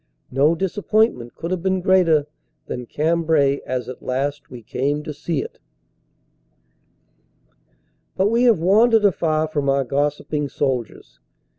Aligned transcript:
No 0.31 0.55
disappointment 0.55 1.35
could 1.35 1.51
have 1.51 1.61
been 1.61 1.79
greater 1.79 2.25
than 2.65 2.87
Cambrai 2.87 3.61
as 3.67 3.87
at 3.87 4.01
last 4.01 4.49
we 4.49 4.63
came 4.63 5.03
to 5.03 5.13
see 5.13 5.43
it 5.43 5.59
But 8.17 8.31
we 8.31 8.45
have 8.45 8.57
wandered 8.57 9.05
afar 9.05 9.47
from 9.47 9.69
our 9.69 9.83
gossiping 9.83 10.49
soldiers. 10.49 11.19